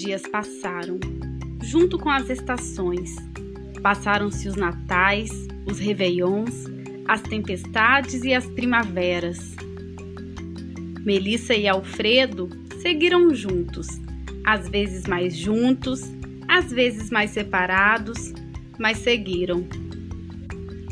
[0.00, 0.98] dias passaram,
[1.62, 3.14] junto com as estações.
[3.82, 5.30] Passaram-se os natais,
[5.66, 6.64] os réveillons,
[7.06, 9.54] as tempestades e as primaveras.
[11.04, 12.48] Melissa e Alfredo
[12.80, 13.86] seguiram juntos,
[14.44, 16.02] às vezes mais juntos,
[16.48, 18.32] às vezes mais separados,
[18.78, 19.66] mas seguiram.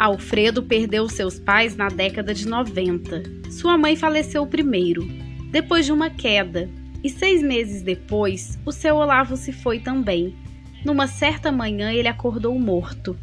[0.00, 3.22] Alfredo perdeu seus pais na década de 90.
[3.50, 5.06] Sua mãe faleceu primeiro,
[5.50, 6.68] depois de uma queda,
[7.04, 10.34] e seis meses depois, o seu Olavo se foi também.
[10.82, 13.14] Numa certa manhã, ele acordou morto.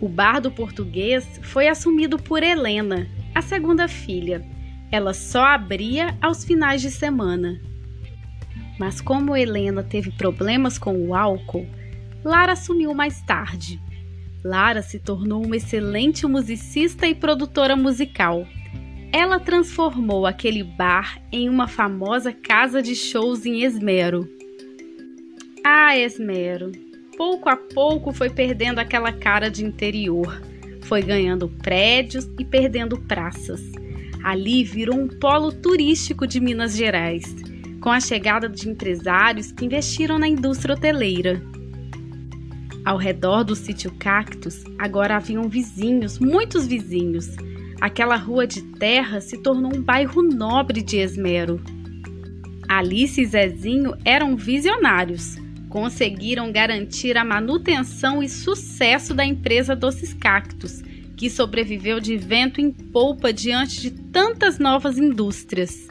[0.00, 4.46] O bardo português foi assumido por Helena, a segunda filha.
[4.90, 7.60] Ela só abria aos finais de semana.
[8.78, 11.66] Mas como Helena teve problemas com o álcool,
[12.24, 13.80] Lara assumiu mais tarde.
[14.44, 18.46] Lara se tornou uma excelente musicista e produtora musical.
[19.16, 24.28] Ela transformou aquele bar em uma famosa casa de shows em Esmero.
[25.64, 26.72] Ah, Esmero!
[27.16, 30.42] Pouco a pouco foi perdendo aquela cara de interior.
[30.82, 33.62] Foi ganhando prédios e perdendo praças.
[34.24, 37.36] Ali virou um polo turístico de Minas Gerais,
[37.80, 41.40] com a chegada de empresários que investiram na indústria hoteleira.
[42.84, 47.28] Ao redor do sítio Cactus, agora haviam vizinhos, muitos vizinhos.
[47.84, 51.62] Aquela rua de terra se tornou um bairro nobre de Esmero.
[52.66, 55.36] Alice e Zezinho eram visionários.
[55.68, 60.80] Conseguiram garantir a manutenção e sucesso da empresa Doces Cactus,
[61.14, 65.86] que sobreviveu de vento em polpa diante de tantas novas indústrias.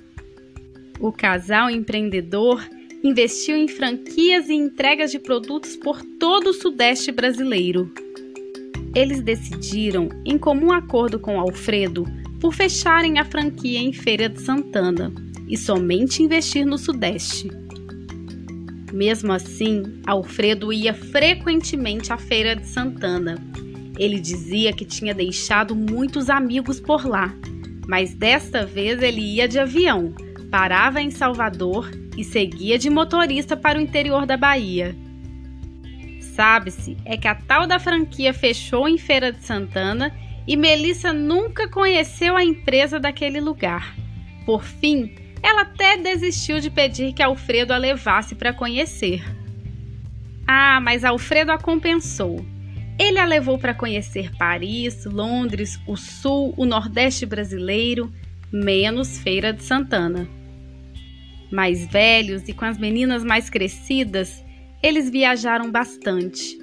[1.00, 2.68] O casal empreendedor
[3.04, 7.94] investiu em franquias e entregas de produtos por todo o Sudeste brasileiro.
[8.96, 12.06] Eles decidiram, em comum acordo com Alfredo,
[12.40, 15.12] por fecharem a franquia em Feira de Santana
[15.48, 17.50] e somente investir no Sudeste.
[18.92, 23.38] Mesmo assim, Alfredo ia frequentemente à Feira de Santana.
[23.98, 27.34] Ele dizia que tinha deixado muitos amigos por lá,
[27.88, 30.14] mas desta vez ele ia de avião,
[30.52, 34.96] parava em Salvador e seguia de motorista para o interior da Bahia.
[36.36, 40.12] Sabe-se é que a tal da franquia fechou em Feira de Santana
[40.48, 43.96] e Melissa nunca conheceu a empresa daquele lugar.
[44.46, 49.24] Por fim, ela até desistiu de pedir que Alfredo a levasse para conhecer.
[50.48, 52.44] Ah, mas Alfredo a compensou.
[52.98, 58.12] Ele a levou para conhecer Paris, Londres, o Sul, o Nordeste brasileiro,
[58.52, 60.28] menos Feira de Santana
[61.54, 64.43] mais velhos e com as meninas mais crescidas,
[64.84, 66.60] eles viajaram bastante.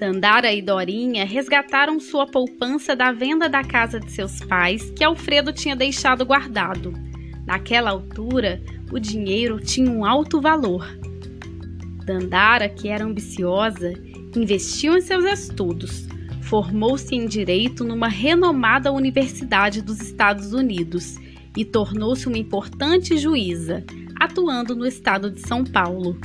[0.00, 5.52] Dandara e Dorinha resgataram sua poupança da venda da casa de seus pais, que Alfredo
[5.52, 6.92] tinha deixado guardado.
[7.46, 8.60] Naquela altura,
[8.90, 10.84] o dinheiro tinha um alto valor.
[12.04, 13.92] Dandara, que era ambiciosa,
[14.36, 16.08] investiu em seus estudos.
[16.42, 21.16] Formou-se em direito numa renomada universidade dos Estados Unidos
[21.56, 23.84] e tornou-se uma importante juíza,
[24.18, 26.18] atuando no estado de São Paulo.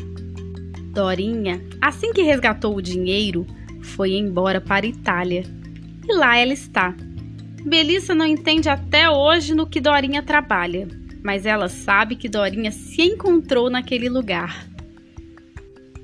[0.93, 3.47] Dorinha, assim que resgatou o dinheiro,
[3.81, 5.43] foi embora para Itália.
[6.07, 6.95] E lá ela está.
[7.65, 10.87] Melissa não entende até hoje no que Dorinha trabalha,
[11.23, 14.67] mas ela sabe que Dorinha se encontrou naquele lugar.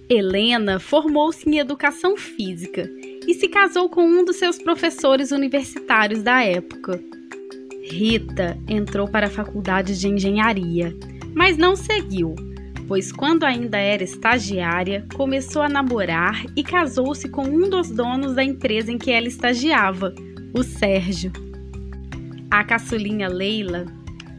[0.09, 2.89] Helena formou-se em educação física
[3.27, 6.99] e se casou com um dos seus professores universitários da época.
[7.83, 10.95] Rita entrou para a faculdade de engenharia,
[11.35, 12.33] mas não seguiu,
[12.89, 18.43] pois quando ainda era estagiária, começou a namorar e casou-se com um dos donos da
[18.43, 20.15] empresa em que ela estagiava,
[20.51, 21.31] o Sérgio.
[22.49, 23.85] A caçulinha Leila,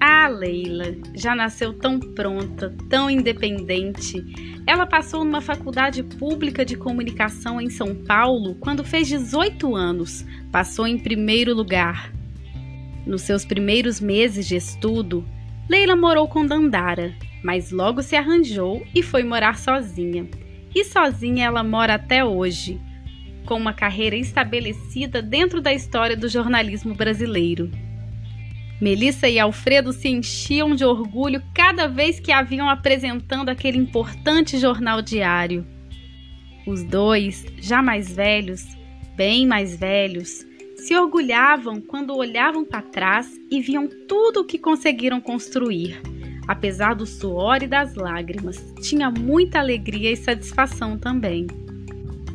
[0.00, 4.20] ah, Leila, já nasceu tão pronta, tão independente.
[4.66, 10.88] Ela passou numa faculdade pública de comunicação em São Paulo quando fez 18 anos, passou
[10.88, 12.12] em primeiro lugar.
[13.06, 15.24] Nos seus primeiros meses de estudo,
[15.68, 20.28] Leila morou com Dandara, mas logo se arranjou e foi morar sozinha.
[20.75, 22.81] E sozinha ela mora até hoje,
[23.47, 27.71] com uma carreira estabelecida dentro da história do jornalismo brasileiro.
[28.81, 35.03] Melissa e Alfredo se enchiam de orgulho cada vez que haviam apresentando aquele importante jornal
[35.03, 35.66] diário.
[36.66, 38.65] Os dois, já mais velhos,
[39.16, 40.47] bem mais velhos,
[40.77, 46.01] se orgulhavam quando olhavam para trás e viam tudo o que conseguiram construir.
[46.50, 51.47] Apesar do suor e das lágrimas, tinha muita alegria e satisfação também.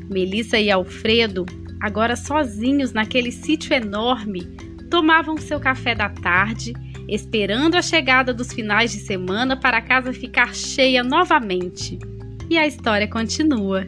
[0.09, 1.45] Melissa e Alfredo,
[1.81, 4.43] agora sozinhos naquele sítio enorme,
[4.89, 6.71] tomavam seu café da tarde,
[7.09, 11.99] esperando a chegada dos finais de semana para a casa ficar cheia novamente.
[12.49, 13.85] E a história continua.